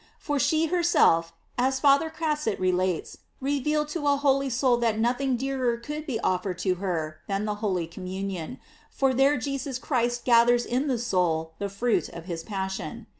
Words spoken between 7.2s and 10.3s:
than the holy communion, for there Jesus Christ